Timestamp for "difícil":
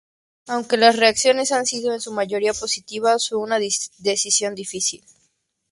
4.55-5.05